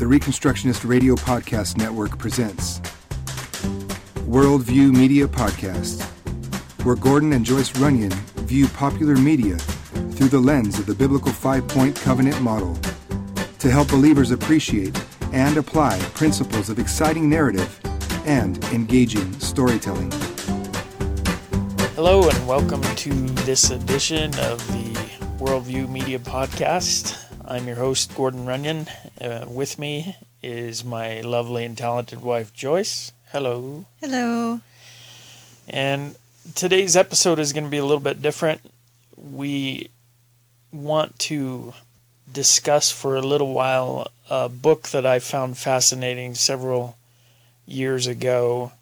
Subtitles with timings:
[0.00, 2.80] the Reconstructionist Radio Podcast Network presents
[4.20, 6.02] Worldview Media Podcast,
[6.84, 8.10] where Gordon and Joyce Runyon
[8.46, 12.78] view popular media through the lens of the biblical five point covenant model
[13.58, 14.98] to help believers appreciate
[15.34, 17.78] and apply principles of exciting narrative
[18.24, 20.10] and engaging storytelling.
[21.94, 23.10] Hello, and welcome to
[23.44, 24.94] this edition of the
[25.44, 27.22] Worldview Media Podcast.
[27.44, 28.86] I'm your host, Gordon Runyon.
[29.20, 33.12] Uh, with me is my lovely and talented wife, Joyce.
[33.32, 33.84] Hello.
[34.00, 34.60] Hello.
[35.68, 36.16] And
[36.54, 38.62] today's episode is going to be a little bit different.
[39.16, 39.90] We
[40.72, 41.74] want to
[42.32, 46.96] discuss for a little while a book that I found fascinating several
[47.66, 48.72] years ago.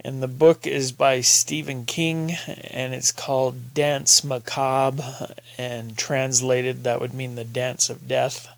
[0.00, 2.32] And the book is by Stephen King
[2.70, 5.34] and it's called Danse Macabre.
[5.56, 8.48] And translated, that would mean the dance of death.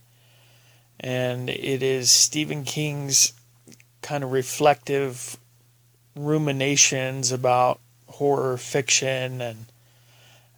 [1.01, 3.33] And it is Stephen King's
[4.03, 5.39] kind of reflective
[6.15, 9.67] ruminations about horror fiction and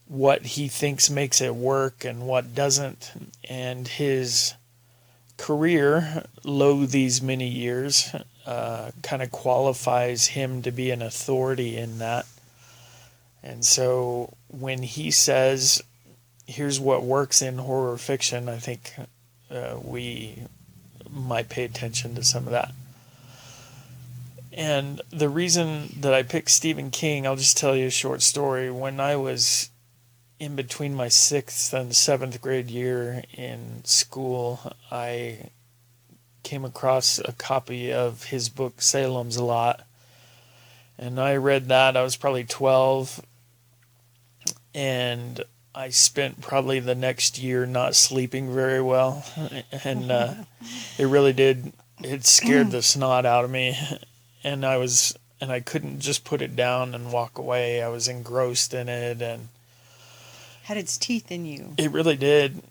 [0.09, 3.13] what he thinks makes it work and what doesn't,
[3.49, 4.55] and his
[5.39, 11.99] career, lo these many years, uh, kind of qualifies him to be an authority in
[11.99, 12.27] that.
[13.43, 15.83] And so when he says,
[16.47, 18.95] here's what works in horror fiction, I think
[19.53, 20.43] uh, we
[21.11, 22.73] might pay attention to some of that.
[24.53, 28.71] And the reason that I picked Stephen King, I'll just tell you a short story.
[28.71, 29.71] When I was
[30.39, 35.51] in between my sixth and seventh grade year in school, I
[36.43, 39.87] came across a copy of his book Salem's Lot.
[40.99, 41.97] And I read that.
[41.97, 43.25] I was probably 12.
[44.75, 45.43] And
[45.75, 49.25] I spent probably the next year not sleeping very well.
[49.85, 50.35] And uh,
[50.99, 53.77] it really did, it scared the snot out of me.
[54.45, 57.83] And I was, and I couldn't just put it down and walk away.
[57.83, 59.23] I was engrossed in it.
[59.23, 59.49] And
[60.65, 61.75] had its teeth in you.
[61.79, 62.63] It really did.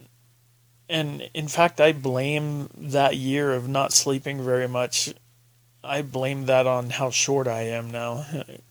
[0.88, 5.14] And in fact, I blame that year of not sleeping very much.
[5.84, 8.26] I blame that on how short I am now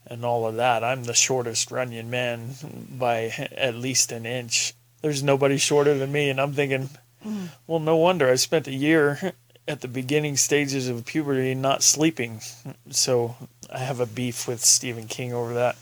[0.07, 0.83] and all of that.
[0.83, 2.51] I'm the shortest Runyon man
[2.89, 4.73] by at least an inch.
[5.01, 6.29] There's nobody shorter than me.
[6.29, 6.89] And I'm thinking,
[7.25, 7.49] mm.
[7.67, 9.33] well, no wonder I spent a year
[9.67, 12.41] at the beginning stages of puberty not sleeping.
[12.89, 13.35] So
[13.69, 15.75] I have a beef with Stephen King over that.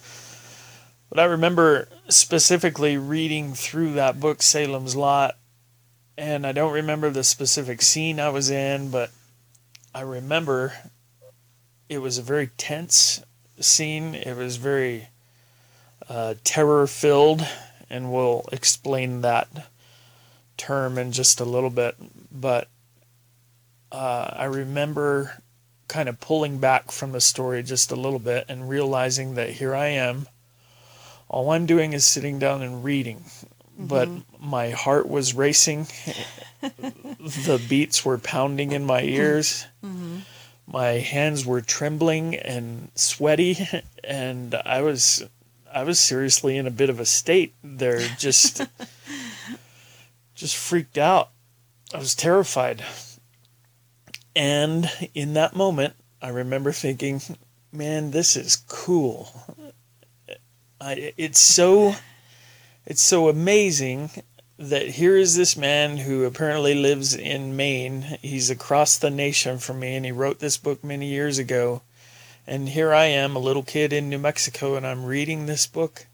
[1.09, 5.37] But I remember specifically reading through that book, Salem's Lot,
[6.17, 9.09] and I don't remember the specific scene I was in, but
[9.93, 10.73] I remember
[11.89, 13.23] it was a very tense
[13.59, 14.15] scene.
[14.15, 15.09] It was very
[16.07, 17.45] uh, terror filled,
[17.89, 19.49] and we'll explain that
[20.55, 21.95] term in just a little bit.
[22.31, 22.69] But
[23.91, 25.41] uh, I remember
[25.87, 29.75] kind of pulling back from the story just a little bit and realizing that here
[29.75, 30.27] I am
[31.29, 33.17] all I'm doing is sitting down and reading.
[33.17, 33.87] Mm-hmm.
[33.87, 35.87] But my heart was racing.
[36.61, 39.65] the beats were pounding in my ears.
[39.83, 40.17] Mm-hmm.
[40.71, 43.57] My hands were trembling and sweaty
[44.03, 45.27] and I was
[45.73, 48.61] I was seriously in a bit of a state there just
[50.35, 51.31] just freaked out.
[51.93, 52.83] I was terrified.
[54.35, 57.21] And in that moment, I remember thinking,
[57.71, 59.31] man, this is cool.
[60.79, 61.95] I, it's so
[62.85, 64.11] it's so amazing
[64.59, 68.17] that here is this man who apparently lives in Maine.
[68.21, 71.81] He's across the nation from me, and he wrote this book many years ago.
[72.45, 76.07] And here I am, a little kid in New Mexico, and I'm reading this book.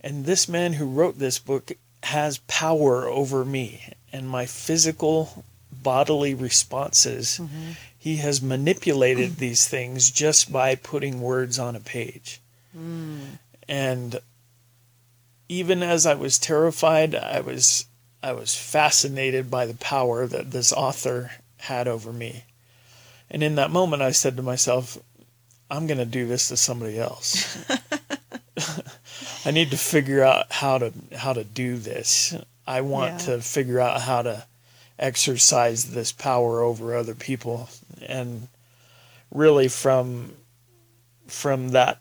[0.00, 1.72] And this man who wrote this book
[2.04, 7.40] has power over me and my physical bodily responses.
[7.42, 7.72] Mm-hmm.
[7.98, 12.40] He has manipulated these things just by putting words on a page.
[12.76, 13.38] Mm.
[13.68, 14.20] And
[15.52, 17.86] even as I was terrified, I was
[18.22, 22.44] I was fascinated by the power that this author had over me.
[23.30, 24.96] And in that moment I said to myself,
[25.70, 27.64] I'm going to do this to somebody else.
[29.44, 32.34] I need to figure out how to how to do this.
[32.66, 33.18] I want yeah.
[33.18, 34.46] to figure out how to
[34.98, 37.68] exercise this power over other people
[38.00, 38.48] and
[39.30, 40.32] really from
[41.26, 42.00] from that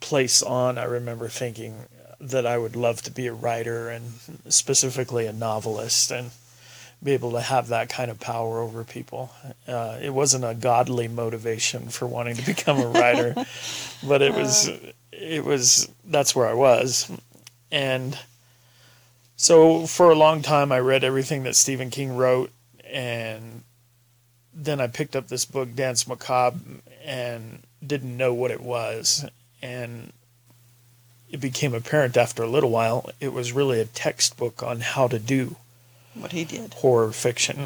[0.00, 1.86] place on, I remember thinking
[2.20, 4.04] that I would love to be a writer and
[4.48, 6.30] specifically a novelist and
[7.02, 9.30] be able to have that kind of power over people.
[9.68, 13.34] Uh, it wasn't a godly motivation for wanting to become a writer,
[14.06, 14.70] but it was
[15.12, 17.10] it was that's where I was,
[17.70, 18.18] and
[19.36, 22.50] so for a long time I read everything that Stephen King wrote,
[22.84, 23.62] and
[24.54, 26.58] then I picked up this book, Danse Macabre,
[27.04, 29.26] and didn't know what it was.
[29.62, 30.12] And
[31.30, 35.18] it became apparent after a little while it was really a textbook on how to
[35.18, 35.56] do
[36.14, 36.74] What he did.
[36.74, 37.56] horror fiction.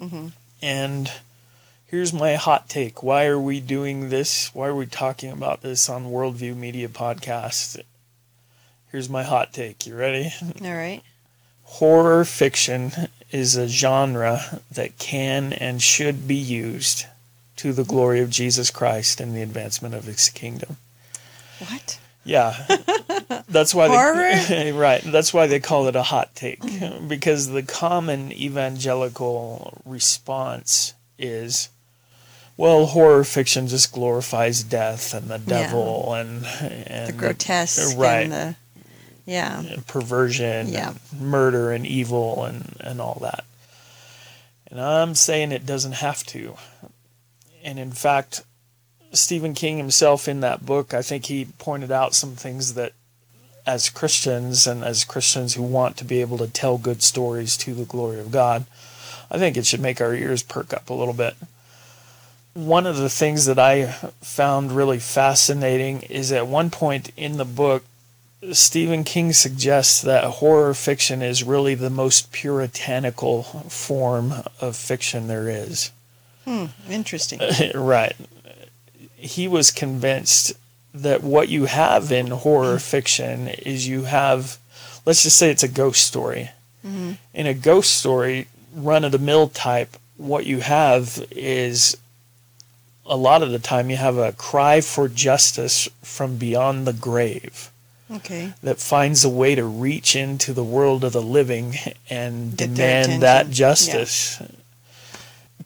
[0.00, 0.28] Mm-hmm.
[0.62, 1.10] And
[1.86, 3.02] here's my hot take.
[3.02, 4.54] Why are we doing this?
[4.54, 7.80] Why are we talking about this on Worldview Media Podcast?
[8.92, 9.86] Here's my hot take.
[9.86, 10.32] You ready?
[10.62, 11.02] All right.
[11.64, 12.92] Horror fiction
[13.30, 17.06] is a genre that can and should be used
[17.56, 20.78] to the glory of Jesus Christ and the advancement of his kingdom.
[21.60, 21.98] What?
[22.24, 22.54] Yeah.
[23.48, 23.88] That's why
[24.48, 25.02] they right.
[25.02, 26.60] That's why they call it a hot take
[27.08, 31.70] because the common evangelical response is
[32.56, 38.32] well, horror fiction just glorifies death and the devil and and The grotesque right and
[38.32, 38.56] the
[39.24, 39.76] yeah.
[39.86, 40.94] perversion Yeah.
[41.12, 43.44] and murder and evil and, and all that.
[44.66, 46.56] And I'm saying it doesn't have to.
[47.64, 48.42] And in fact,
[49.12, 52.92] Stephen King himself in that book, I think he pointed out some things that
[53.66, 57.74] as Christians and as Christians who want to be able to tell good stories to
[57.74, 58.66] the glory of God,
[59.30, 61.34] I think it should make our ears perk up a little bit.
[62.54, 63.86] One of the things that I
[64.22, 67.84] found really fascinating is at one point in the book,
[68.52, 75.48] Stephen King suggests that horror fiction is really the most puritanical form of fiction there
[75.48, 75.92] is.
[76.44, 76.66] Hmm.
[76.88, 77.40] Interesting.
[77.74, 78.16] right.
[79.20, 80.52] He was convinced
[80.92, 82.78] that what you have in horror mm-hmm.
[82.78, 84.58] fiction is you have,
[85.06, 86.50] let's just say it's a ghost story.
[86.84, 87.12] Mm-hmm.
[87.34, 91.96] In a ghost story, run of the mill type, what you have is
[93.06, 97.70] a lot of the time you have a cry for justice from beyond the grave
[98.10, 98.52] Okay.
[98.62, 101.76] that finds a way to reach into the world of the living
[102.08, 104.42] and Get demand that justice.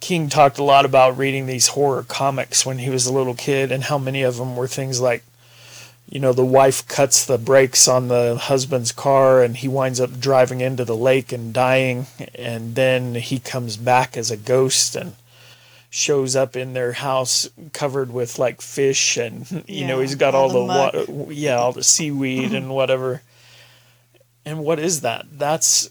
[0.05, 3.73] King talked a lot about reading these horror comics when he was a little kid,
[3.73, 5.25] and how many of them were things like,
[6.11, 10.21] you know, the wife cuts the brakes on the husband's car and he winds up
[10.21, 15.15] driving into the lake and dying, and then he comes back as a ghost and
[15.89, 20.55] shows up in their house covered with like fish and you know he's got all
[20.55, 23.23] all, the the, yeah all the seaweed and whatever.
[24.45, 25.25] And what is that?
[25.33, 25.89] That's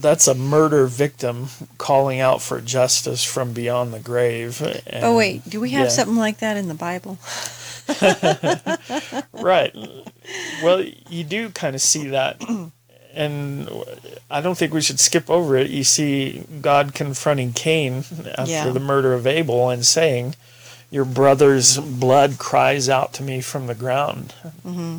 [0.00, 5.48] that's a murder victim calling out for justice from beyond the grave and, Oh wait,
[5.48, 5.90] do we have yeah.
[5.90, 7.18] something like that in the Bible?
[9.32, 9.74] right
[10.62, 12.38] well you do kind of see that
[13.14, 13.68] and
[14.30, 18.04] i don't think we should skip over it you see god confronting cain
[18.36, 18.68] after Yeah.
[18.70, 20.34] the murder of abel and saying
[20.90, 24.34] your brother's blood cries out to me from the ground
[24.66, 24.98] mm-hmm.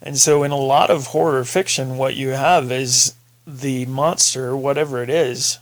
[0.00, 3.14] and so in a lot of horror fiction what you have is
[3.48, 5.58] the monster whatever it is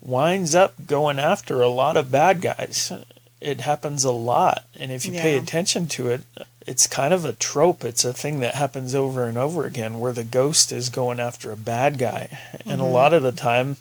[0.00, 2.92] winds up going after a lot of bad guys.
[3.40, 6.22] It happens a lot and if you pay attention to it
[6.66, 7.84] it's kind of a trope.
[7.84, 11.52] It's a thing that happens over and over again where the ghost is going after
[11.52, 12.38] a bad guy.
[12.64, 12.92] And a mm-hmm.
[12.92, 13.76] lot of the time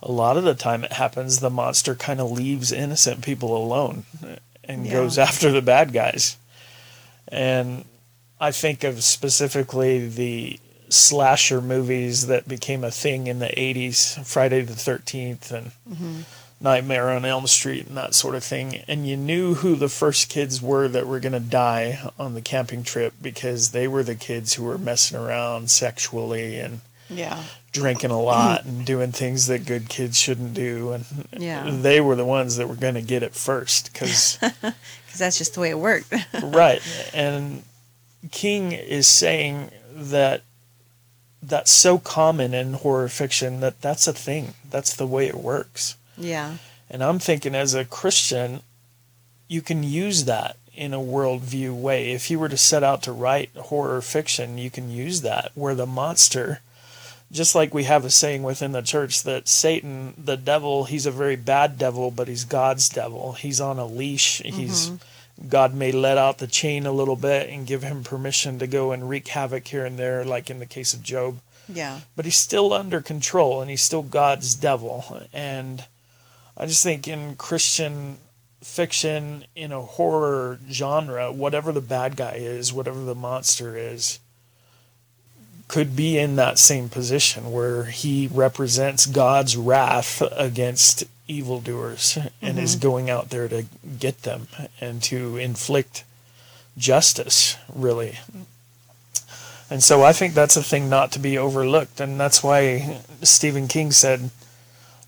[0.00, 4.04] a lot of the time it happens the monster kind of leaves innocent people alone
[4.62, 4.92] and Yeah.
[4.92, 6.36] goes after the bad guys.
[7.26, 7.84] And
[8.40, 10.60] i think of specifically the
[10.90, 16.20] slasher movies that became a thing in the 80s friday the 13th and mm-hmm.
[16.60, 18.82] Nightmare on Elm Street and that sort of thing.
[18.88, 22.40] And you knew who the first kids were that were going to die on the
[22.40, 27.44] camping trip because they were the kids who were messing around sexually and Yeah.
[27.70, 30.92] drinking a lot and doing things that good kids shouldn't do.
[30.92, 31.04] And
[31.38, 31.70] Yeah.
[31.70, 34.38] they were the ones that were going to get it first Because
[35.16, 36.12] that's just the way it worked.
[36.42, 36.82] right.
[37.14, 37.62] And
[38.32, 40.42] King is saying that
[41.42, 44.54] that's so common in horror fiction that that's a thing.
[44.70, 45.96] That's the way it works.
[46.16, 46.56] yeah.
[46.90, 48.62] And I'm thinking as a Christian,
[49.46, 52.12] you can use that in a worldview way.
[52.12, 55.74] If you were to set out to write horror fiction, you can use that where
[55.74, 56.60] the monster,
[57.30, 61.10] just like we have a saying within the church that Satan, the devil, he's a
[61.10, 63.32] very bad devil, but he's God's devil.
[63.32, 64.40] He's on a leash.
[64.42, 64.96] He's mm-hmm.
[65.46, 68.90] God may let out the chain a little bit and give him permission to go
[68.92, 72.00] and wreak havoc here and there, like in the case of Job Yeah.
[72.16, 75.22] but he's still under control and he's still God's devil.
[75.32, 75.84] And
[76.56, 78.18] I just think in Christian
[78.62, 84.18] fiction, in a horror genre, whatever the bad guy is, whatever the monster is,
[85.68, 92.74] could be in that same position where he represents God's wrath against evildoers and is
[92.74, 92.88] mm-hmm.
[92.88, 93.66] going out there to
[93.98, 94.48] get them
[94.80, 96.04] and to inflict
[96.76, 98.18] justice, really.
[99.70, 102.00] And so I think that's a thing not to be overlooked.
[102.00, 104.30] And that's why Stephen King said,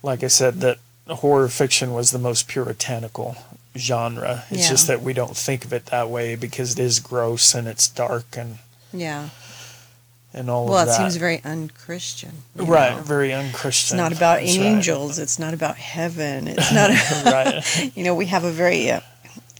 [0.02, 3.36] like I said, that horror fiction was the most puritanical
[3.76, 4.44] genre.
[4.50, 4.68] It's Yeah.
[4.68, 7.88] just that we don't think of it that way because it is gross and it's
[7.88, 8.58] dark and
[8.92, 9.30] Yeah.
[10.32, 12.42] And all Well, of it seems very unchristian.
[12.56, 13.02] right, know.
[13.02, 13.96] very unchristian.
[13.96, 14.66] It's not about That's right.
[14.66, 15.18] angels.
[15.18, 16.48] It's not about heaven.
[16.48, 16.90] It's not.
[17.24, 17.92] right.
[17.96, 19.00] you know, we have a very uh,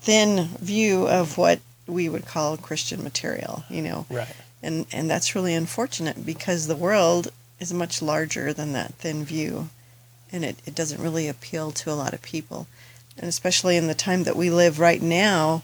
[0.01, 3.65] thin view of what we would call Christian material.
[3.69, 4.35] You know, Right.
[4.63, 9.69] and and that's really unfortunate because the world is much larger than that thin view,
[10.33, 12.67] and it, it doesn't really appeal to a lot of people,
[13.19, 15.63] and especially in the time that we live right now,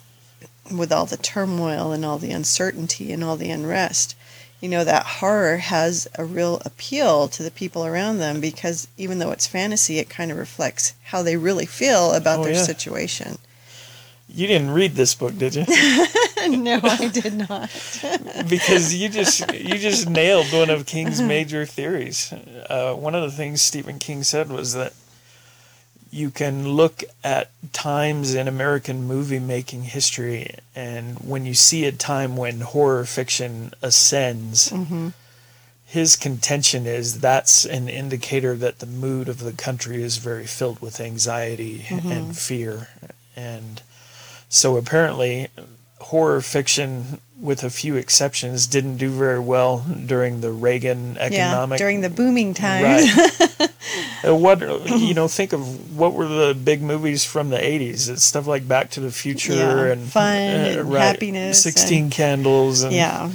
[0.71, 4.15] with all the turmoil and all the uncertainty and all the unrest.
[4.61, 9.19] You know that horror has a real appeal to the people around them because even
[9.19, 12.63] though it's fantasy, it kind of reflects how they really feel about Oh, their yeah.
[12.63, 13.39] situation.
[14.29, 15.65] You didn't read this book, did you?
[16.49, 17.71] no, I did not.
[18.49, 22.33] because you just you just nailed one of King's major theories.
[22.69, 24.95] Uh, one of the things Stephen King said was that
[26.11, 31.93] you can look at times in American movie making history, and when you see a
[31.93, 35.09] time when horror fiction ascends, mm-hmm.
[35.85, 40.81] his contention is that's an indicator that the mood of the country is very filled
[40.81, 42.11] with anxiety mm-hmm.
[42.11, 42.89] and fear.
[43.35, 43.83] And
[44.49, 45.49] so apparently,
[45.99, 51.79] horror fiction, with a few exceptions, didn't do very well during the Reagan yeah, economic
[51.79, 53.15] during the booming times.
[53.17, 53.71] Right.
[54.27, 55.29] Uh, what you know?
[55.29, 58.09] Think of what were the big movies from the '80s?
[58.11, 62.93] It's stuff like Back to the Future Yeah, and fun and happiness Sixteen Candles, and
[62.93, 63.31] yeah.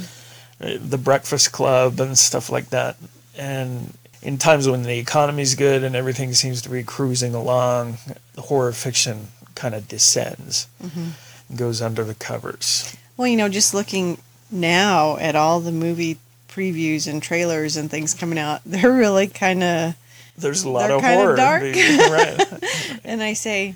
[0.60, 2.96] uh, The Breakfast Club, and stuff like that.
[3.38, 7.96] And in times when the economy's good and everything seems to be cruising along,
[8.34, 11.08] the horror fiction kind of descends, Mm-hmm.
[11.48, 12.94] and goes under the covers.
[13.16, 14.18] Well, you know, just looking
[14.50, 19.62] now at all the movie previews and trailers and things coming out, they're really kind
[19.62, 19.94] of.
[20.36, 21.36] There's a lot of horror.
[21.36, 21.62] dark.
[21.62, 22.40] right.
[23.04, 23.74] And I say,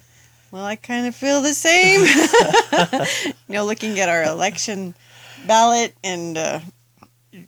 [0.50, 2.00] well, I kind of feel the same.
[2.02, 4.94] you know, looking at our election
[5.46, 6.60] ballot and uh,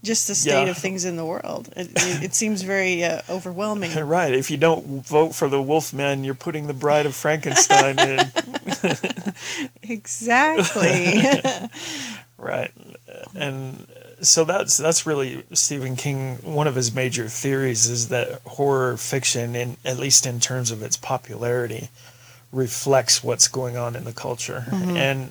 [0.03, 0.71] just the state Yeah.
[0.71, 3.91] of things in the world, it, it, it seems very uh, overwhelming.
[4.09, 4.35] Right.
[4.35, 8.19] If you don't vote for the Wolfman, you're putting the Bride of Frankenstein in.
[9.83, 11.23] Exactly.
[12.37, 12.71] Right.
[13.35, 13.87] And
[14.21, 16.37] so that's that's really Stephen King.
[16.43, 20.83] One of his major theories is that horror fiction, in at least in terms of
[20.83, 21.89] its popularity,
[22.53, 24.67] reflects what's going on in the culture.
[24.73, 25.31] And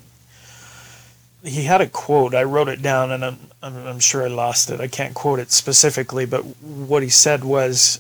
[1.44, 2.34] he had a quote.
[2.36, 4.80] I wrote it down, and I'm, I'm I'm sure I lost it.
[4.80, 8.00] I can't quote it specifically, but what he said was,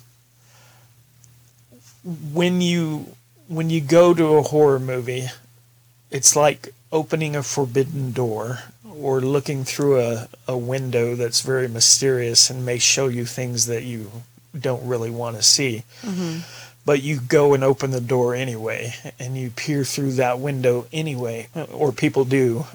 [2.33, 3.15] when you
[3.47, 5.27] when you go to a horror movie,
[6.09, 8.59] it's like opening a forbidden door
[8.99, 13.83] or looking through a, a window that's very mysterious and may show you things that
[13.83, 14.11] you
[14.59, 15.83] don't really want to see.
[16.01, 16.39] Mm-hmm.
[16.85, 21.49] But you go and open the door anyway, and you peer through that window anyway,
[21.71, 22.65] or people do.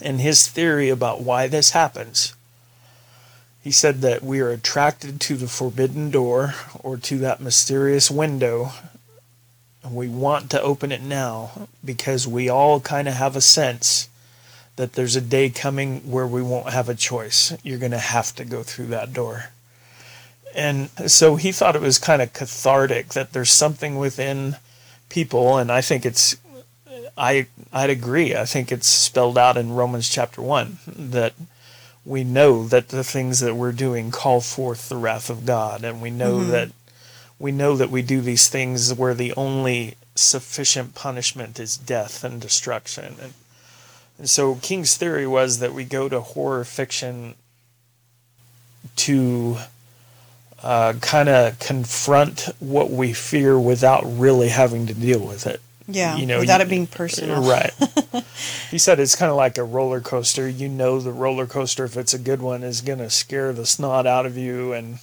[0.00, 2.34] And his theory about why this happens,
[3.62, 8.72] he said that we are attracted to the forbidden door or to that mysterious window
[9.84, 14.08] and we want to open it now because we all kind of have a sense
[14.76, 17.52] that there's a day coming where we won't have a choice.
[17.62, 19.46] You're going to have to go through that door.
[20.54, 24.56] And so he thought it was kind of cathartic that there's something within
[25.08, 26.36] people and I think it's
[27.16, 28.34] I I'd agree.
[28.34, 31.34] I think it's spelled out in Romans chapter 1 that
[32.04, 36.02] we know that the things that we're doing call forth the wrath of God and
[36.02, 36.70] we know that
[37.38, 42.40] we know that we do these things where the only sufficient punishment is death and
[42.40, 43.16] destruction.
[43.20, 43.34] And,
[44.18, 47.34] and so King's theory was that we go to horror fiction
[48.96, 49.58] to
[50.62, 55.60] uh, kind of confront what we fear without really having to deal with it.
[55.94, 57.42] Yeah, You know, without you- it being personal.
[57.42, 57.72] Right.
[58.70, 60.48] he said it's kind of like a roller coaster.
[60.48, 63.66] You know, the roller coaster, if it's a good one, is going to scare the
[63.66, 64.98] snot out of you and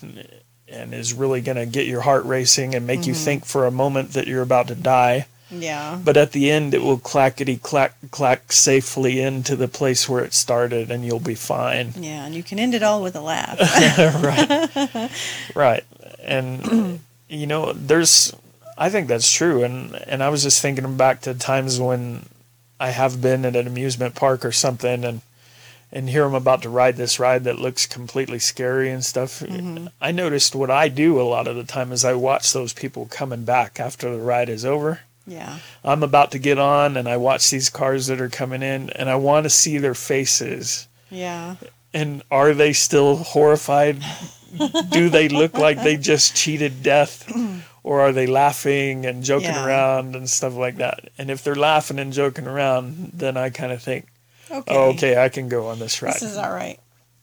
[0.68, 3.24] and is really going to get your heart racing and make you mm-hmm.
[3.24, 5.26] think for a moment that you're about to die.
[5.52, 6.00] Yeah.
[6.04, 10.34] But at the end, it will clackety clack clack safely into the place where it
[10.34, 11.94] started, and you'll be fine.
[11.98, 13.60] Yeah, and you can end it all with a laugh.
[14.24, 15.12] right.
[15.56, 15.84] Right.
[16.24, 18.34] And you know, there's
[18.80, 22.26] I think that's true and and I was just thinking back to times when
[22.80, 25.22] I have been at an amusement park or something and
[25.92, 29.40] and here I'm about to ride this ride that looks completely scary and stuff.
[29.40, 29.88] Mm-hmm.
[30.00, 33.08] I noticed what I do a lot of the time is I watch those people
[33.08, 35.00] coming back after the ride is over.
[35.26, 35.58] yeah.
[35.84, 39.10] I'm about to get on and I watch these cars that are coming in and
[39.10, 41.56] I want to see their faces Yeah.
[41.94, 43.98] and are they still horrified?
[44.92, 47.30] Do they look like they just cheated death?
[47.84, 49.66] or are they laughing and joking Yeah.
[49.66, 51.10] around and stuff like that?
[51.18, 54.08] And if they're laughing and joking around, then I kind of think,
[54.52, 54.76] Okay.
[54.76, 56.16] oh, okay, I can go on this ride.
[56.16, 56.80] This is all right.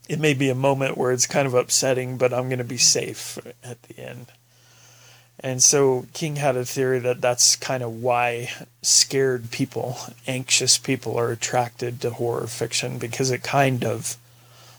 [0.08, 2.78] it may be a moment where it's kind of upsetting, but I'm going to be
[2.78, 4.26] safe at the end.
[5.40, 8.50] And so King had a theory that that's kind of why
[8.82, 14.16] scared people, anxious people are attracted to horror fiction because it kind of,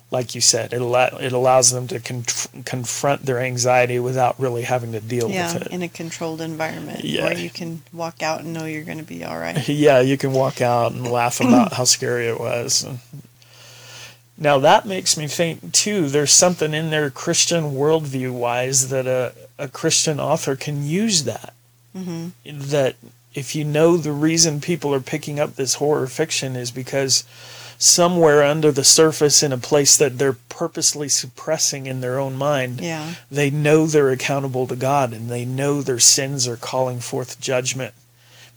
[0.09, 4.61] like you said, it, allow, it allows them to conf- confront their anxiety without really
[4.63, 5.71] having to deal Yeah, with it.
[5.73, 7.25] in a controlled environment Yeah.
[7.25, 9.67] where you can walk out and know you're going to be all right.
[9.69, 12.85] yeah, you can walk out and laugh about how scary it was.
[14.37, 16.07] Now that makes me think too.
[16.09, 21.53] There's something in there Christian worldview wise that a a Christian author can use that.
[21.93, 22.95] hmm That
[23.33, 27.23] if you know the reason people are picking up this horror fiction is because
[27.77, 32.81] somewhere under the surface in a place that they're purposely suppressing in their own mind
[32.81, 33.15] Yeah.
[33.29, 37.93] they know they're accountable to God and they know their sins are calling forth judgment.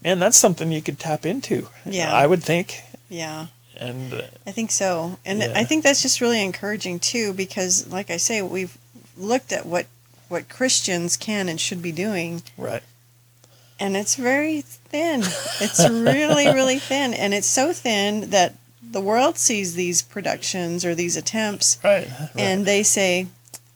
[0.03, 1.69] Man, that's something you could tap into.
[1.85, 2.11] Yeah.
[2.15, 2.81] I would think.
[3.11, 3.49] Yeah.
[3.77, 5.19] And uh, I think so.
[5.27, 5.53] And Yeah.
[5.55, 8.77] I think that's just really encouraging too because like I say we've
[9.19, 9.87] looked at what
[10.29, 12.83] what Christians can and should be doing right.
[13.79, 15.21] and it's very thin.
[15.61, 20.95] It's really really thin and it's so thin that the world sees these productions or
[20.95, 22.09] these attempts Right.
[22.09, 22.31] right.
[22.37, 23.27] and they say,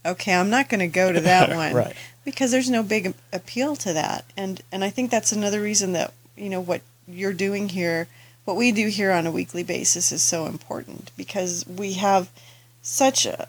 [0.04, 1.94] "Okay, I'm not going to go to that one." right.
[2.24, 6.12] because there's no big appeal to that and and i think that's another reason that
[6.36, 8.08] you know what you're doing here
[8.46, 12.30] what we do here on a weekly basis is so important because we have
[12.82, 13.46] such a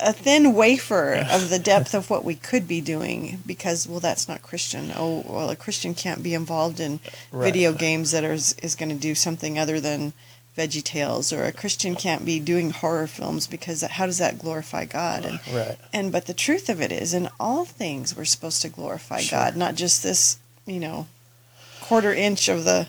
[0.00, 4.28] a thin wafer of the depth of what we could be doing because well that's
[4.28, 6.98] not christian oh well a christian can't be involved in
[7.32, 7.44] Right.
[7.52, 10.12] video games that are, is going to do something other than
[10.58, 14.84] veggie tales or a christian can't be doing horror films because how does that glorify
[14.84, 15.76] god and Right.
[15.92, 19.38] and but the truth of it is, in all things, we're supposed to glorify Sure.
[19.38, 21.06] God, not just this, you know,
[21.80, 22.88] quarter inch of the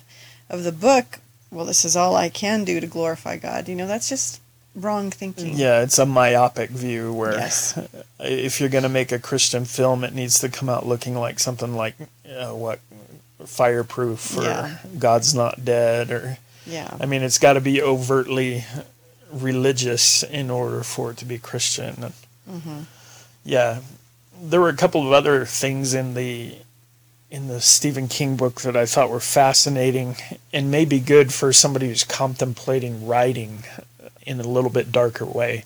[0.49, 1.19] of the book.
[1.51, 3.67] Well, this is all I can do to glorify God.
[3.67, 4.41] You know, that's just
[4.75, 5.55] wrong thinking.
[5.57, 7.77] Yeah, it's a myopic view where Yes.
[8.19, 11.39] if you're going to make a Christian film, it needs to come out looking like
[11.39, 11.95] something like
[12.29, 12.79] uh, what
[13.45, 14.77] Fireproof or Yeah.
[14.99, 16.95] God's Not Dead or Yeah.
[16.99, 18.65] I mean, it's got to be overtly
[19.31, 22.13] religious in order for it to be Christian.
[22.49, 22.81] hmm
[23.43, 23.79] Yeah,
[24.41, 26.55] there were a couple of other things in the
[27.31, 30.15] in the Stephen King book that I thought were fascinating
[30.53, 33.63] and maybe good for somebody who's contemplating writing
[34.25, 35.63] in a little bit darker way.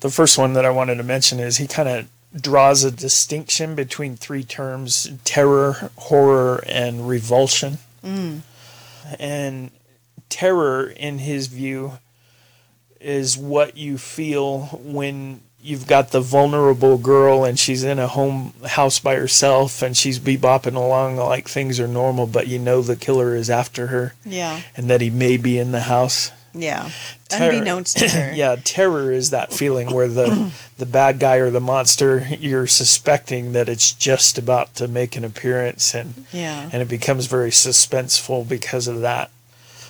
[0.00, 2.08] The first one that I wanted to mention is he kind of
[2.40, 7.78] draws a distinction between three terms terror, horror, and revulsion.
[8.04, 8.40] Mm.
[9.18, 9.70] And
[10.28, 11.98] terror, in his view,
[13.00, 18.52] is what you feel when you've got the vulnerable girl and she's in a home
[18.66, 22.96] house by herself and she's bebopping along like things are normal, but you know the
[22.96, 24.60] killer is after her Yeah.
[24.76, 26.32] and that he may be in the house.
[26.54, 26.90] Yeah.
[27.28, 28.32] Terror- Unbeknownst to her.
[28.34, 33.52] yeah, terror is that feeling where the the bad guy or the monster you're suspecting
[33.52, 36.68] that it's just about to make an appearance and Yeah.
[36.72, 39.30] and it becomes very suspenseful because of that.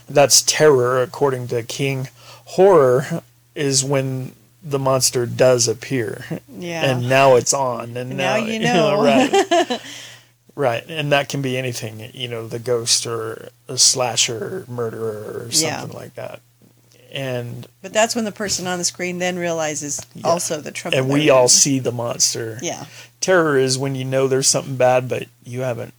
[0.09, 2.09] That's terror, according to King.
[2.45, 3.23] Horror
[3.55, 6.85] is when the monster does appear, Yeah.
[6.85, 9.03] and now it's on, and Now now, you know.
[9.03, 9.81] right,
[10.55, 15.49] right, and that can be anything, you know, the ghost or a slasher, murderer, or
[15.51, 15.81] Yeah.
[15.81, 16.41] something like that,
[17.13, 20.27] and but that's when the person on the screen then realizes Yeah.
[20.27, 20.97] also the trouble.
[20.99, 21.49] and we all in.
[21.49, 22.59] see the monster.
[22.63, 22.87] Yeah.
[23.21, 25.93] Terror is when you know there's something bad, but you haven't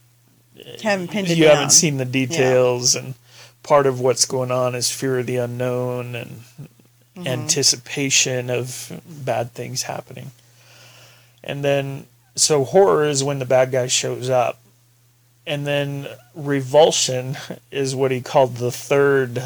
[0.82, 1.54] Haven't pinned you down.
[1.56, 3.14] haven't seen the details and
[3.62, 6.42] part of what's going on is fear of the unknown and
[7.16, 7.28] Mm-hmm.
[7.28, 10.32] anticipation of bad things happening
[11.44, 14.58] and then so horror is when the bad guy shows up
[15.46, 17.36] and then revulsion
[17.70, 19.40] is what he called the third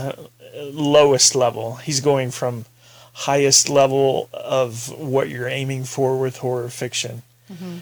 [0.65, 2.65] lowest level he's going from
[3.13, 7.79] highest level of what you're aiming for with horror fiction Mm-hmm.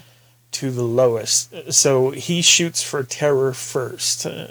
[0.53, 1.73] to the lowest.
[1.73, 4.47] So he shoots for terror first, uh,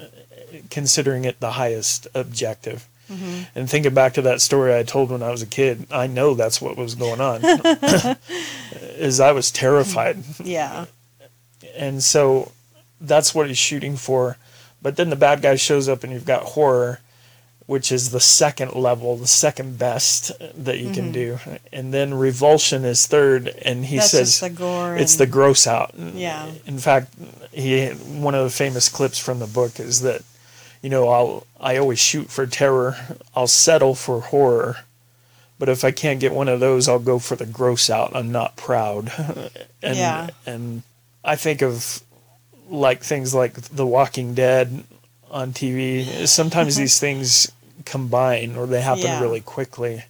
[0.69, 2.87] considering it the highest objective.
[3.11, 3.43] Mm-hmm.
[3.55, 6.35] And thinking back to that story I told when I was a kid, I know
[6.35, 7.41] that's what was going on.
[8.99, 10.19] is I was terrified.
[10.45, 10.85] Yeah.
[11.75, 12.53] And so
[13.01, 14.37] that's what he's shooting for.
[14.83, 17.01] But then the bad guy shows up and you've got horror,
[17.67, 20.31] which is the second level, the second best
[20.65, 21.39] that you can do.
[21.73, 23.97] And then revulsion is third and he Mm-hmm.
[23.99, 25.93] That's says the it's the gross out.
[25.97, 26.51] Yeah.
[26.67, 27.13] In fact,
[27.53, 30.23] he one of the famous clips from the book is that,
[30.81, 32.97] you know, I'll I always shoot for terror.
[33.35, 34.77] I'll settle for horror,
[35.59, 38.15] But if I can't get one of those, I'll go for the gross out.
[38.15, 39.11] I'm not proud.
[39.83, 40.29] and Yeah.
[40.47, 40.83] and
[41.25, 42.03] I think of
[42.69, 44.85] like things like The Walking Dead
[45.31, 46.27] on TV.
[46.29, 47.51] Sometimes these things
[47.85, 49.21] combine or they happen Yeah.
[49.21, 50.05] really quickly.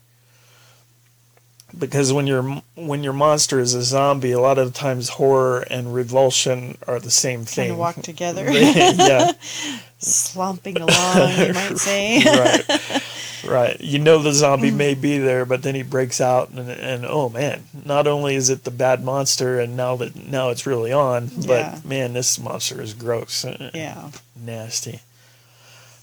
[1.76, 5.92] Because when your when your monster is a zombie, a lot of times horror and
[5.92, 7.70] revulsion are the same Kind thing.
[7.72, 9.32] of walk together, yeah,
[9.98, 12.22] slumping along, you might say.
[12.24, 13.02] right,
[13.46, 13.80] right.
[13.80, 14.76] You know the zombie Mm.
[14.76, 17.64] may be there, but then he breaks out, and, and oh man!
[17.84, 21.48] Not only is it the bad monster, and now that now it's really on, but
[21.48, 21.78] Yeah.
[21.84, 24.10] man, this monster is gross, yeah.
[24.40, 25.00] nasty.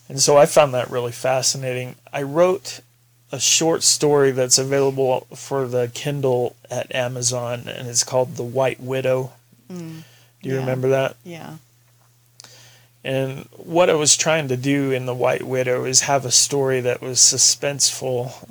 [0.10, 1.96] And so I found that really fascinating.
[2.12, 2.82] I wrote
[3.32, 8.80] a short story that's available for the Kindle at Amazon, and it's called The White
[8.80, 9.32] Widow.
[9.70, 10.04] Do you Mm.
[10.42, 10.54] Yeah.
[10.56, 11.16] remember that?
[11.24, 11.56] Yeah.
[13.04, 16.80] And what I was trying to do in The White Widow is have a story
[16.82, 18.50] that was suspenseful,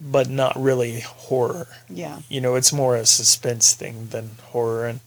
[0.00, 1.68] but not really horror.
[1.88, 2.20] Yeah.
[2.28, 4.86] You know, it's more a suspense thing than horror.
[4.86, 5.00] And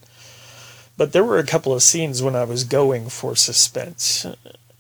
[0.98, 4.26] but there were a couple of scenes when I was going for suspense,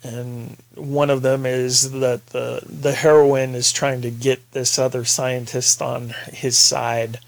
[0.03, 5.05] and one of them is that the the heroine is trying to get this other
[5.05, 7.19] scientist on his side,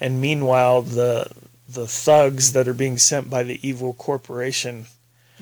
[0.00, 1.30] and meanwhile the
[1.68, 4.86] the thugs that are being sent by the evil corporation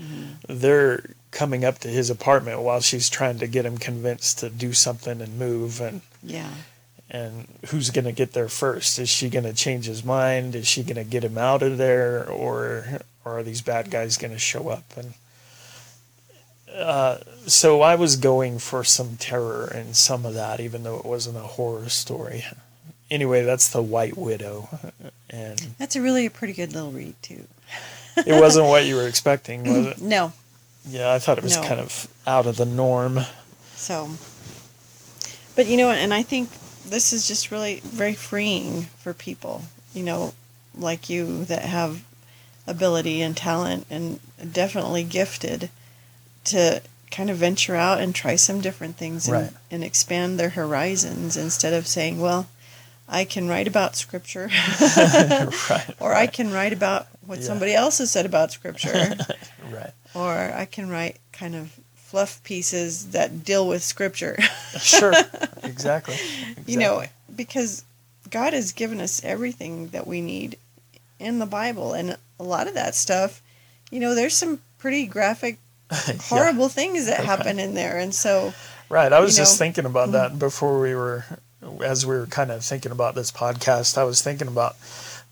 [0.01, 0.33] mm-hmm.
[0.49, 4.73] they're coming up to his apartment while she's trying to get him convinced to do
[4.73, 5.81] something and move.
[5.81, 6.51] And Yeah.
[7.11, 8.99] and who's going to get there first?
[8.99, 10.55] Is she going to change his mind?
[10.55, 12.29] Is she going to get him out of there?
[12.29, 14.97] Or or are these bad guys going to show up?
[14.97, 15.15] And
[16.75, 21.05] uh, so I was going for some terror and some of that even though it
[21.07, 22.45] wasn't a horror story
[23.11, 24.69] anyway that's the white widow
[25.31, 27.45] and That's a really a pretty good little read too.
[28.17, 30.33] it wasn't what you were expecting was it No.
[30.89, 31.63] Yeah, I thought it was No.
[31.63, 33.21] kind of out of the norm.
[33.75, 34.11] So,
[35.57, 36.49] but you know, and I think
[36.85, 40.33] this is just really very freeing for people, you know,
[40.77, 42.05] like you that have
[42.69, 44.21] ability and talent and
[44.53, 45.71] definitely gifted
[46.47, 49.51] to kind of venture out and try some different things and, Right.
[49.71, 52.49] and expand their horizons instead of saying, well,
[53.09, 54.51] I can write about scripture
[55.71, 57.45] right, or I can write about what Yeah.
[57.45, 58.93] somebody else has said about scripture.
[59.71, 59.93] right.
[60.15, 64.37] or I can write kind of fluff pieces that deal with scripture.
[64.81, 65.15] Sure,
[65.63, 66.17] exactly.
[66.67, 67.05] you know,
[67.35, 67.83] because
[68.31, 70.59] God has given us everything that we need
[71.19, 73.41] in the Bible, and a lot of that stuff,
[73.91, 75.59] you know, there's some pretty graphic,
[76.09, 78.53] Yeah, horrible things that happen in there, and so
[78.89, 79.13] right.
[79.13, 79.65] I was just know.
[79.65, 81.25] thinking about that before we were,
[81.85, 83.97] as we were kind of thinking about this podcast.
[83.97, 84.77] I was thinking about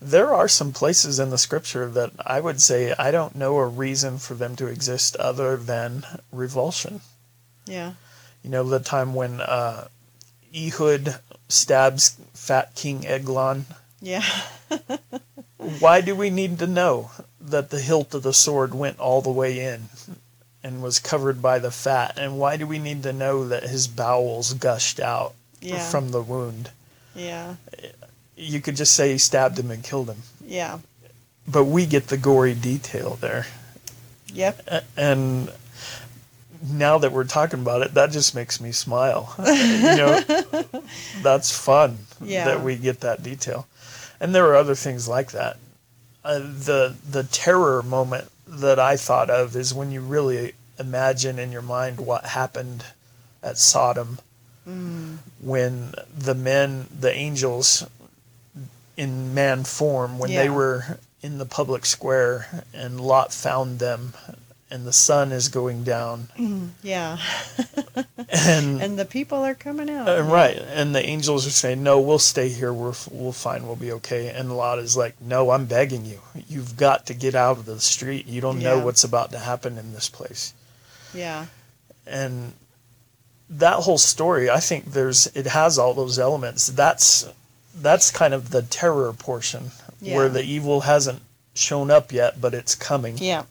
[0.01, 3.67] there are some places in the scripture that I would say I don't know a
[3.67, 7.01] reason for them to exist other than revulsion.
[7.65, 7.93] yeah,
[8.43, 9.87] You know, the time when uh,
[10.55, 13.65] Ehud stabs Fat King Eglon.
[14.01, 14.23] yeah,
[15.79, 19.31] Why do we need to know that the hilt of the sword went all the
[19.31, 19.89] way in
[20.65, 22.17] and was covered by the fat?
[22.17, 26.21] And why do we need to know that his bowels gushed out yeah, from the
[26.21, 26.71] wound?
[27.13, 27.55] yeah,
[28.35, 30.23] You could just say he stabbed him and killed him.
[30.45, 30.79] yeah,
[31.47, 33.45] But we get the gory detail there.
[34.33, 34.59] yep,
[34.97, 35.51] And
[36.67, 39.35] now that we're talking about it, that just makes me smile.
[39.45, 40.19] you know,
[41.21, 42.45] that's fun Yeah.
[42.45, 43.67] that we get that detail.
[44.19, 45.57] And there are other things like that.
[46.23, 51.51] Uh, the the terror moment that I thought of is when you really imagine in
[51.51, 52.85] your mind what happened
[53.41, 54.19] at Sodom
[54.67, 55.17] mm.
[55.41, 57.85] when the men, the angels
[58.97, 64.13] in man form, when they were in the public square and Lot found them
[64.71, 66.27] and the sun is going down.
[66.81, 67.17] Yeah,
[68.29, 70.07] and and the people are coming out.
[70.09, 70.57] uh, right.
[70.57, 72.73] And the angels are saying no we'll stay here.
[72.73, 74.29] We're we'll fine we'll be okay.
[74.29, 76.19] And lot is like no i'm begging you.
[76.47, 78.27] You've got to get out of the street.
[78.27, 80.53] You don't know what's about to happen in this place.
[81.13, 81.45] Yeah,
[82.05, 82.53] and
[83.47, 86.67] that whole story i think there's it has all those elements.
[86.67, 87.27] That's
[87.75, 91.21] that's kind of the terror portion where the evil hasn't
[91.53, 93.17] shown up yet but it's coming.
[93.17, 93.43] Yeah,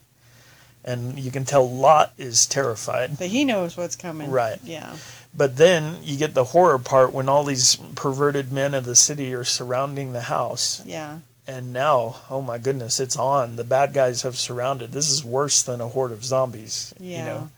[0.85, 4.29] and you can tell lot is terrified but he knows what's coming.
[4.31, 4.59] Right.
[4.63, 4.95] Yeah,
[5.35, 9.33] But then you get the horror part when all these perverted men of the city
[9.33, 10.81] are surrounding the house.
[10.85, 13.55] yeah, And now, oh my goodness, it's on.
[13.55, 14.91] The bad guys have surrounded.
[14.91, 16.93] This is worse than a horde of zombies.
[16.99, 17.17] Yeah.
[17.19, 17.49] You know?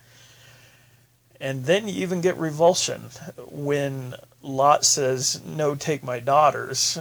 [1.40, 3.10] And then you even get revulsion
[3.52, 6.98] when Lot says, No, take my daughters.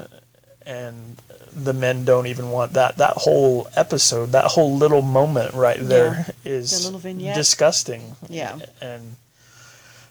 [0.67, 1.17] And
[1.57, 2.99] the men don't even want that.
[2.99, 7.35] That whole episode, that whole little moment right there is The little vignette.
[7.35, 8.15] disgusting.
[8.29, 8.59] Yeah.
[8.81, 9.17] And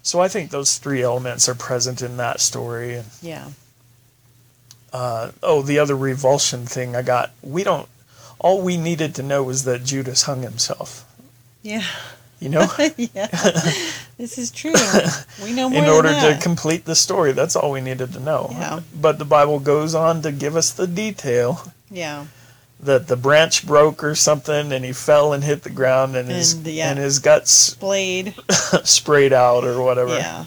[0.02, 3.04] So I think those three elements are present in that story.
[3.22, 3.50] Yeah.
[4.92, 7.32] uh, oh, the other revulsion thing I got.
[7.44, 7.88] We don't.
[8.40, 11.06] All we needed to know was that Judas hung himself.
[11.62, 11.84] Yeah.
[12.40, 13.28] You know, yeah.
[14.18, 14.74] this is true.
[15.44, 18.48] We know more in order to complete the story, that's all we needed to know.
[18.52, 18.80] Yeah.
[19.00, 22.26] But the Bible goes on to give us the detail yeah.
[22.80, 26.54] that the branch broke or something, and he fell and hit the ground, and his
[26.54, 26.90] And, yeah.
[26.90, 28.34] and his guts Blade.
[28.84, 30.16] sprayed out or whatever.
[30.16, 30.46] Yeah.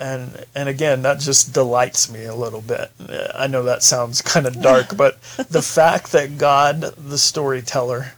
[0.00, 2.90] and and again that just delights me a little bit
[3.36, 8.14] i know that sounds kind of dark but the fact that god the storyteller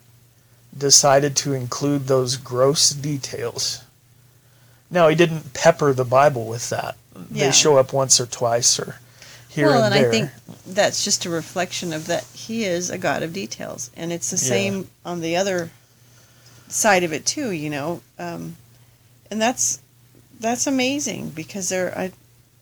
[0.76, 3.82] decided to include those gross details
[4.90, 6.96] now he didn't pepper the bible with that
[7.30, 7.46] Yeah.
[7.46, 8.98] they show up once or twice or
[9.48, 10.30] here well, and and I think
[10.66, 14.36] that's just a reflection of that he is a God of details, and it's the
[14.36, 14.48] Yeah.
[14.48, 15.70] same on the other
[16.68, 17.50] side of it too.
[17.52, 18.56] You know, um,
[19.30, 19.78] and that's
[20.40, 22.10] that's amazing because there I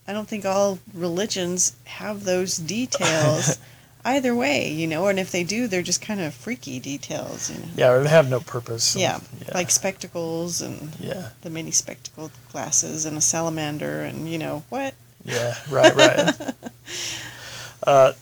[0.07, 3.57] I don't think all religions have those details
[4.05, 4.71] either way.
[4.71, 7.49] You know, and if they do, they're just kind of freaky details.
[7.49, 7.67] You know.
[7.75, 12.31] yeah or they have no purpose Yeah, yeah like spectacles and yeah the mini spectacle
[12.51, 14.93] glasses and a salamander and you know what?
[15.25, 16.53] Yeah, right, right.
[17.87, 18.13] uh,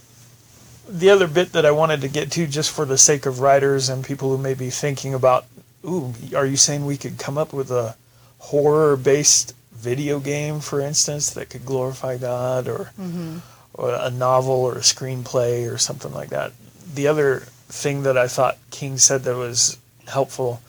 [0.88, 3.89] the other bit that I wanted to get to, just for the sake of writers
[3.89, 5.46] and people who may be thinking about,
[5.86, 7.96] ooh, are you saying we could come up with a
[8.39, 12.91] horror-based video game, for instance, that could glorify God, or,
[13.74, 16.52] or a novel or a screenplay or something like that?
[16.94, 20.62] The other thing that I thought King said that was helpful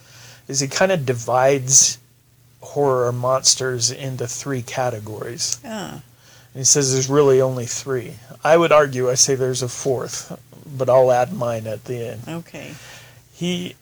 [0.49, 1.99] is he kind of divides
[2.61, 5.61] horror monsters into three categories.
[5.65, 5.95] Ah,
[6.55, 8.15] And he says there's really only three.
[8.45, 10.39] I would argue, I say there's a fourth,
[10.77, 12.23] but I'll add mine at the end.
[12.29, 12.75] okay.
[13.33, 13.75] He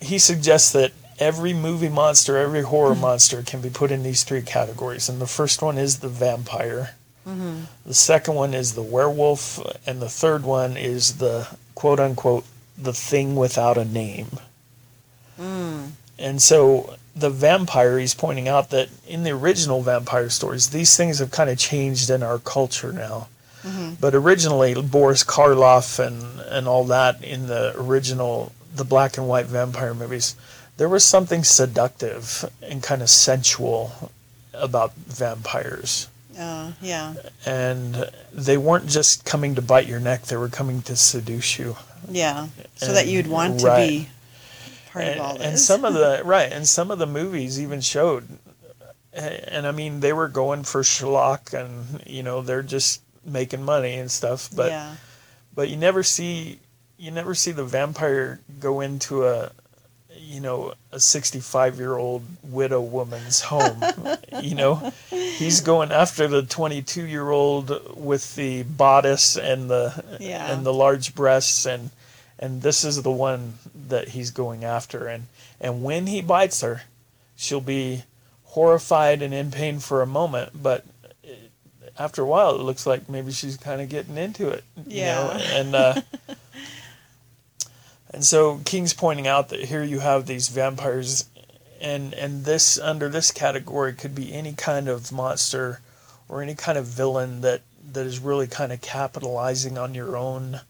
[0.00, 4.42] he suggests that every movie monster, every horror monster can be put in these three
[4.42, 5.08] categories.
[5.08, 6.94] And the first one is the vampire.
[7.86, 12.44] The second one is the werewolf, and the third one is the quote unquote
[12.76, 14.38] the thing without a name.
[16.18, 21.18] And so the vampire, he's pointing out that in the original vampire stories, these things
[21.18, 23.28] have kind of changed in our culture now.
[24.00, 29.46] But originally, Boris Karloff and, and all that in the original, the black and white
[29.46, 30.34] vampire movies,
[30.78, 34.10] there was something seductive and kind of sensual
[34.52, 36.08] about vampires.
[36.38, 37.14] Uh, yeah,
[37.46, 41.76] And they weren't just coming to bite your neck, they were coming to seduce you.
[42.08, 42.48] yeah.
[42.76, 43.88] So And- that you'd want to right.
[43.88, 44.08] be
[44.92, 45.46] part and, of all this.
[45.46, 48.28] and some of the right and some of the movies even showed
[49.14, 53.94] and i mean they were going for schlock and you know they're just making money
[53.94, 54.94] and stuff but yeah,
[55.54, 56.58] but you never see
[56.98, 59.50] you never see the vampire go into a
[60.14, 63.82] you know a 65 year old widow woman's home
[64.42, 64.92] you know
[65.38, 70.52] he's going after the 22 year old with the bodice and the Yeah.
[70.52, 71.90] and the large breasts and
[72.38, 73.54] and this is the one
[73.88, 75.26] that he's going after and
[75.60, 76.82] and when he bites her
[77.36, 78.02] she'll be
[78.44, 80.84] horrified and in pain for a moment but
[81.22, 81.50] it-
[81.98, 85.34] after a while it looks like maybe she's kind of getting into it you know
[85.36, 85.58] Yeah.
[85.58, 86.00] and uh
[88.10, 91.26] and so king's pointing out that here you have these vampires
[91.82, 95.80] and and this under this category could be any kind of monster
[96.28, 97.60] or any kind of villain that
[97.92, 100.60] that is really kind of capitalizing on your own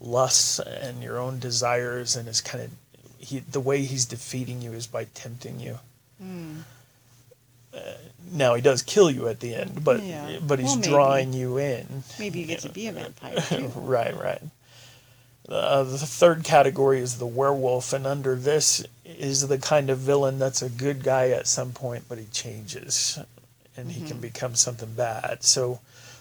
[0.00, 2.70] lusts and your own desires and is kind of
[3.18, 5.78] he the way he's defeating you is by tempting you
[6.20, 6.58] Hmm.
[7.74, 7.78] uh,
[8.32, 10.38] now he does kill you at the end but Yeah.
[10.42, 13.42] but he's Well, drawing you in maybe you get to be a vampire
[13.76, 14.42] right, right.
[15.48, 18.84] Uh, the third category is the werewolf, and under this
[19.18, 23.18] is the kind of villain that's a good guy at some point, but he changes,
[23.76, 24.20] and he can Mm-hmm.
[24.20, 25.42] become something bad.
[25.42, 25.80] So,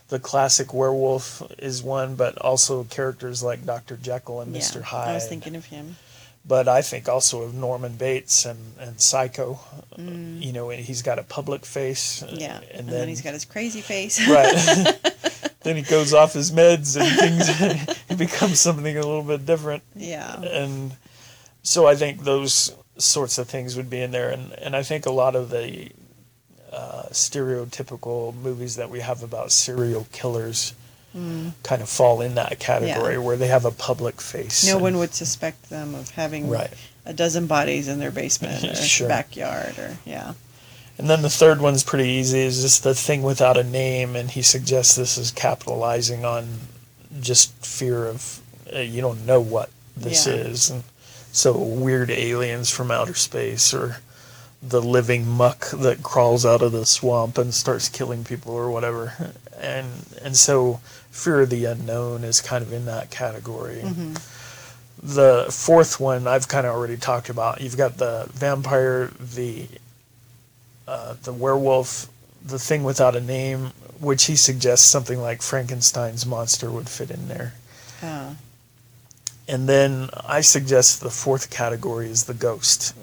[0.10, 3.96] the classic werewolf is one, but also characters like Dr.
[3.98, 4.82] Jekyll and yeah, Mr.
[4.82, 5.10] Hyde.
[5.10, 5.98] I was thinking of him.
[6.48, 9.60] But I think also of Norman Bates and, and Psycho.
[9.98, 10.42] Mm.
[10.42, 12.24] You know, he's got a public face.
[12.28, 14.26] Yeah, and, and, then, then, he's got his crazy face.
[14.28, 15.16] right.
[15.62, 19.84] then he goes off his meds and things he becomes something a little bit different.
[19.96, 20.94] yeah, And
[21.64, 25.06] so I think those sorts of things would be in there, and and I think
[25.06, 25.90] a lot of the
[26.72, 30.74] uh, stereotypical movies that we have about serial killers
[31.64, 34.66] kind of fall in that category where they have a public face.
[34.68, 36.70] no and- one would suspect them of having Right.
[37.04, 39.08] a dozen bodies in their basement or Sure.
[39.08, 40.34] backyard or yeah.
[41.00, 42.42] And then the third one's pretty easy.
[42.42, 46.60] Is just the thing without a name, and he suggests this is capitalizing on
[47.22, 48.42] just fear of
[48.76, 50.34] uh, you don't know what this Yeah.
[50.34, 50.84] is, and
[51.32, 53.98] so weird aliens from outer space or
[54.62, 59.34] the living muck that crawls out of the swamp and starts killing people or whatever.
[59.60, 59.88] And
[60.22, 63.82] and so fear of the unknown is kind of in that category.
[65.02, 67.62] The fourth one I've kind of already talked about.
[67.62, 69.68] You've got the vampire, the
[70.88, 72.08] uh, the werewolf,
[72.44, 77.28] the thing without a name, which he suggests something like Frankenstein's monster would fit in
[77.30, 77.54] there.
[78.02, 78.34] Uh,
[79.50, 82.96] And then I suggest the fourth category is the ghost,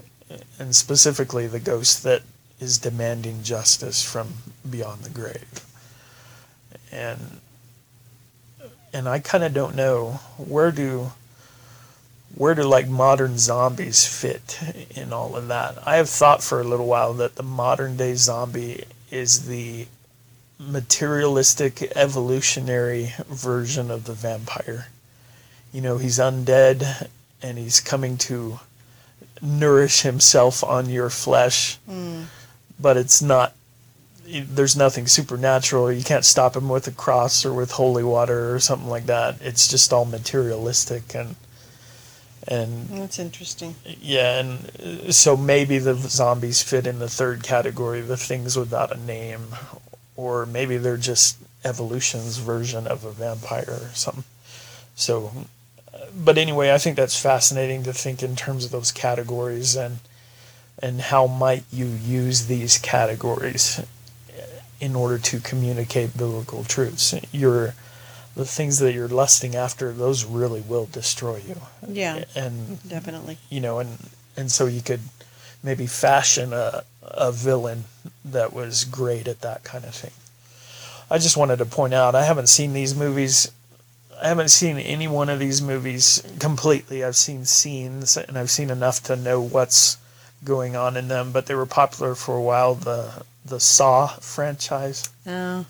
[0.61, 2.23] and specifically the ghost that
[2.61, 4.29] is demanding justice from
[4.69, 5.65] beyond the grave.
[6.93, 7.41] And
[8.93, 11.11] and I kind of don't know where do
[12.37, 15.77] where do like modern zombies fit in all of that.
[15.85, 19.89] I have thought for a little while that the modern day zombie is the
[20.61, 24.87] materialistic evolutionary version of the vampire
[25.77, 27.07] you know, he's undead
[27.43, 28.61] and he's coming to
[29.43, 31.79] nourish himself on your flesh.
[32.81, 33.53] But it's not,
[34.27, 35.93] there's nothing supernatural.
[35.93, 39.37] You can't stop him with a cross or with holy water or something like that.
[39.43, 41.37] It's just all materialistic and,
[42.49, 43.75] and that's interesting.
[44.01, 48.97] yeah, and uh, so maybe the zombies fit in the third category, the things without
[48.97, 49.49] a name,
[50.17, 54.25] or maybe they're just evolution's version of a vampire or something.
[54.95, 55.33] So,
[56.15, 59.99] but anyway, I think that's fascinating to think in terms of those categories and
[60.83, 63.81] and how might you use these categories
[64.79, 67.15] in order to communicate biblical truths.
[67.33, 67.75] Your
[68.35, 71.59] the things that you're lusting after, those really will destroy you.
[71.89, 73.39] Yeah, And definitely.
[73.49, 75.01] you know, and and so you could
[75.63, 77.85] maybe fashion a a villain
[78.25, 80.11] that was great at that kind of thing.
[81.11, 83.51] I just wanted to point out I haven't seen these movies.
[84.23, 87.05] I haven't seen any one of these movies completely.
[87.05, 89.99] I've seen scenes and I've seen enough to know what's
[90.45, 92.75] going on in them, but they were popular for a while.
[92.75, 95.09] The the Saw franchise.
[95.27, 95.67] Oh.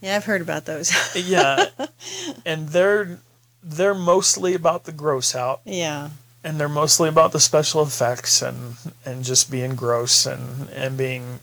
[0.00, 0.92] Yeah, I've heard about those.
[1.16, 1.66] Yeah.
[2.46, 3.18] and they're
[3.62, 6.10] they're mostly about the gross out yeah.
[6.44, 11.40] and they're mostly about the special effects and and just being gross and and being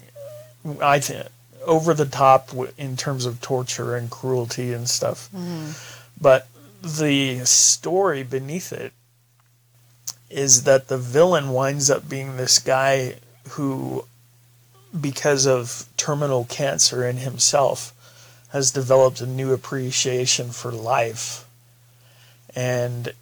[0.81, 1.27] I think
[1.65, 5.29] over the top w- in terms of torture and cruelty and stuff.
[5.35, 5.71] Mm-hmm.
[6.19, 6.47] But
[6.81, 8.93] the story beneath it
[10.29, 13.15] is that the villain winds up being this guy
[13.51, 14.05] who
[14.99, 17.91] because of terminal cancer in himself
[18.49, 21.45] has developed a new appreciation for life
[22.55, 23.13] and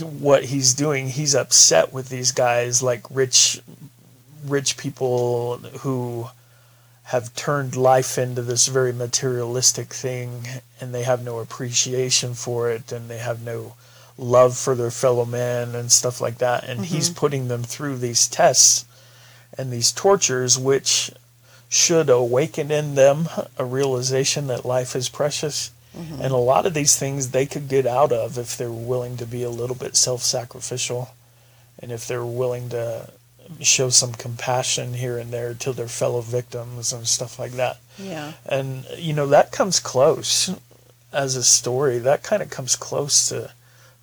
[0.00, 3.60] what he's doing he's upset with these guys like rich
[4.46, 6.28] rich people who
[7.08, 10.46] have turned life into this very materialistic thing
[10.78, 13.74] and they have no appreciation for it and they have no
[14.18, 16.64] love for their fellow man and stuff like that.
[16.64, 17.18] And he's mm-hmm.
[17.18, 18.84] putting them through these tests
[19.56, 21.10] and these tortures which
[21.70, 25.70] should awaken in them a realization that life is precious.
[25.96, 26.20] Mm-hmm.
[26.20, 29.24] And a lot of these things they could get out of if they're willing to
[29.24, 31.14] be a little bit self-sacrificial
[31.78, 33.08] and if they're willing to
[33.60, 38.32] show some compassion here and there to their fellow victims and stuff like that Yeah.
[38.46, 40.50] and you know that comes close
[41.12, 43.50] as a story that kind of comes close to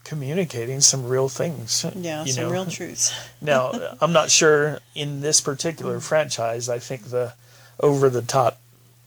[0.04, 2.52] communicating some real things Yeah, you some know?
[2.52, 3.14] real truths.
[3.42, 6.04] now i'm not sure in this particular mm.
[6.04, 7.34] franchise i think the
[7.80, 8.60] over the top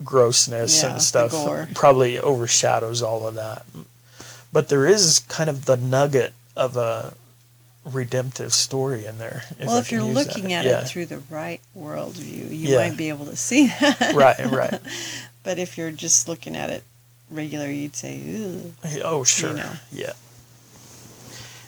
[0.05, 1.33] grossness Yeah, and stuff
[1.75, 3.65] probably overshadows all of that
[4.53, 7.15] but there is kind of the nugget of a
[7.85, 10.53] redemptive story in there well, I if you're looking that.
[10.53, 10.81] at yeah.
[10.81, 12.89] it through the right worldview, you Yeah.
[12.89, 14.13] might be able to see that.
[14.15, 14.81] right right
[15.45, 16.83] But if you're just looking at it
[17.31, 18.21] regular, you'd say.
[19.03, 19.55] Oh, sure.
[19.55, 19.71] know.
[19.91, 20.13] Yeah.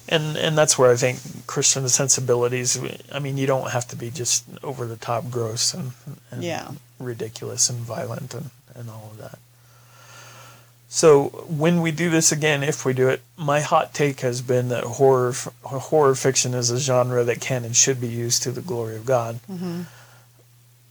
[0.09, 2.79] And and that's where I think Christian sensibilities.
[3.13, 5.93] I mean, you don't have to be just over the top, gross and,
[6.31, 6.73] and Yeah.
[6.99, 9.39] ridiculous and violent and and all of that.
[10.93, 14.71] So when we do this again, if we do it, my hot take has been
[14.71, 18.61] that horror horror fiction is a genre that can and should be used to the
[18.61, 19.39] glory of God.
[19.49, 19.83] Mm-hmm.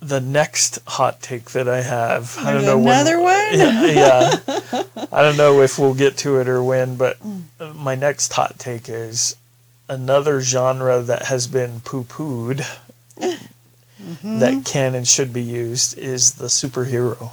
[0.01, 3.35] The next hot take that I have, I don't know when- another one?
[3.51, 4.83] Yeah, yeah.
[5.11, 7.75] I don't know if we'll get to it or when, but Mm.
[7.75, 9.35] my next hot take is
[9.89, 12.65] another genre that has been poo-pooed
[14.01, 14.39] Mm-hmm.
[14.39, 17.31] that can and should be used is the superhero.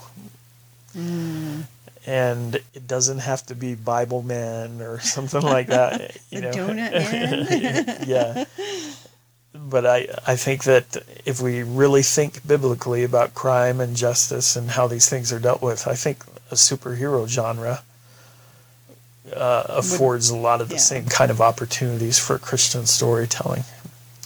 [0.97, 1.63] Mm.
[2.07, 6.17] And it doesn't have to be Bibleman or something like that.
[6.31, 6.51] You know?
[6.51, 8.05] donut man?
[8.07, 8.45] yeah.
[9.55, 14.71] But I, I think that if we really think biblically about crime and justice and
[14.71, 17.83] how these things are dealt with, I think a superhero genre
[19.35, 20.81] uh, affords a lot of the yeah.
[20.81, 23.65] same kind of opportunities for Christian storytelling.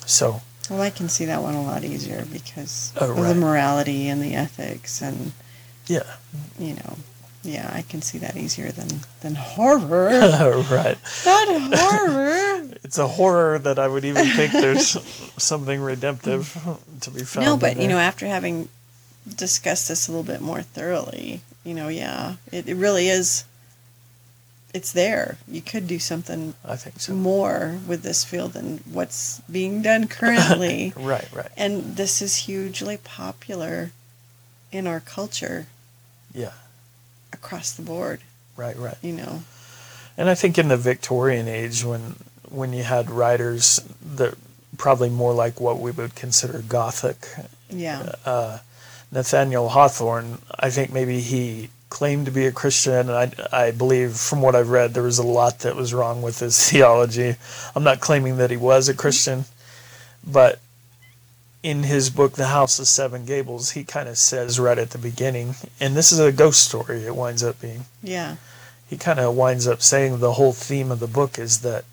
[0.05, 4.09] So Well, I can see that one a lot easier because Oh, of the morality
[4.09, 5.33] and the ethics, and
[5.87, 6.03] Yeah,
[6.59, 6.97] you know,
[7.43, 8.89] yeah, I can see that easier than
[9.23, 10.09] than horror.
[10.71, 10.99] right.
[11.25, 12.69] Not horror.
[12.85, 14.91] It's a horror that I would even think there's
[15.43, 16.53] something redemptive
[17.01, 17.47] to be found.
[17.47, 18.69] no, but you know, after having
[19.37, 23.45] discussed this a little bit more thoroughly, you know, yeah, it, it really is.
[24.73, 25.37] It's there.
[25.49, 27.13] You could do something I think so.
[27.13, 30.93] more with this field than what's being done currently.
[30.97, 31.49] Right, right.
[31.57, 33.91] and this is hugely popular
[34.71, 35.67] in our culture
[36.33, 36.53] Yeah,
[37.43, 38.21] across the board,
[38.57, 38.97] right, right.
[39.03, 39.43] you know.
[40.17, 42.17] And I think in the Victorian age, when
[42.49, 43.81] when you had writers
[44.17, 44.35] that
[44.77, 47.29] probably more like what we would consider Gothic,
[47.71, 48.13] Yeah.
[48.25, 48.59] uh,
[49.13, 54.17] Nathaniel Hawthorne, I think maybe he claimed to be a Christian, and I, I believe
[54.17, 57.37] from what I've read there was a lot that was wrong with his theology.
[57.75, 59.45] I'm not claiming that he was a Christian,
[60.27, 60.61] but
[61.63, 64.99] in his book The House of Seven Gables, he kind of says right at the
[64.99, 67.05] beginning, and this is a ghost story.
[67.05, 68.37] It winds up being Yeah.
[68.89, 71.85] he kind of winds up saying the whole theme of the book is that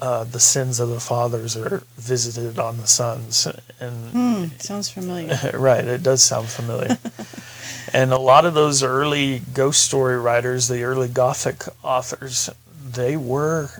[0.00, 3.46] uh, the sins of the fathers are visited on the sons,
[3.80, 4.44] and Hmm.
[4.58, 5.38] Sounds familiar.
[5.54, 6.98] right, it does sound familiar.
[7.94, 12.50] and a lot of those early ghost story writers, the early Gothic authors,
[12.92, 13.70] they were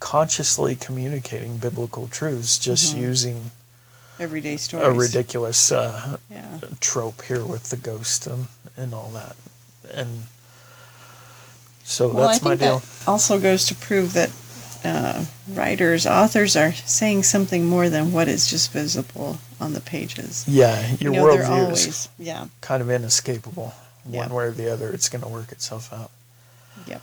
[0.00, 3.50] consciously communicating biblical truths, just using
[4.18, 4.86] Everyday stories.
[4.86, 6.58] a ridiculous uh, Yeah.
[6.80, 8.46] trope here with the ghost and,
[8.76, 9.36] and all that.
[9.92, 10.22] And
[11.84, 12.78] so Well, that's I think my deal.
[12.80, 14.30] that also goes to prove that
[14.84, 20.44] uh, writers, authors are saying something more than what is just visible on the pages.
[20.46, 23.74] Yeah, your you know, worldview is yeah, kind of inescapable.
[24.04, 26.10] One way or the other, it's going to work itself out.
[26.86, 27.02] yep.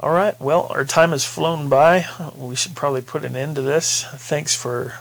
[0.00, 0.38] All right.
[0.40, 2.06] Well, our time has flown by.
[2.36, 4.04] We should probably put an end to this.
[4.04, 4.94] Thanks for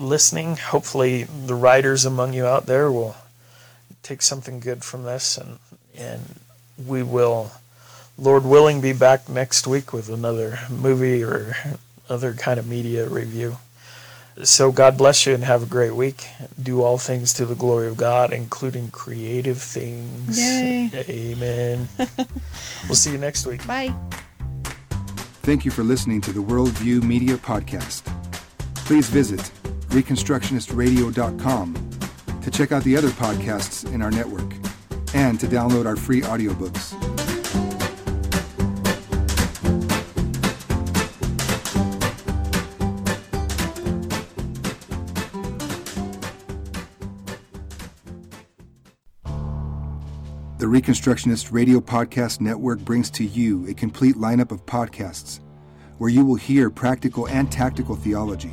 [0.00, 0.56] listening.
[0.56, 3.16] Hopefully, the writers among you out there will
[4.02, 5.58] take something good from this, and
[5.96, 6.40] and
[6.84, 7.52] we will,
[8.16, 11.56] Lord willing, be back next week with another movie or
[12.08, 13.58] other kind of media review.
[14.42, 16.26] So God bless you and have a great week.
[16.60, 20.40] Do all things to the glory of God, including creative things.
[20.40, 20.90] Yay.
[21.08, 21.88] Amen.
[22.88, 23.66] we'll see you next week.
[23.66, 23.94] Bye.
[25.42, 28.04] Thank you for listening to the Worldview Media Podcast.
[28.74, 29.50] Please visit
[29.90, 31.90] ReconstructionistRadio.com
[32.42, 34.54] to check out the other podcasts in our network
[35.14, 36.96] and to download our free audiobooks.
[50.58, 55.40] The Reconstructionist Radio Podcast Network brings to you a complete lineup of podcasts
[55.96, 58.52] where you will hear practical and tactical theology.